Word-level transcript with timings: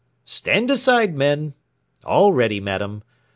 "Stand 0.25 0.71
aside, 0.71 1.15
men! 1.15 1.53
All 2.03 2.33
ready, 2.33 2.59
madam! 2.59 3.03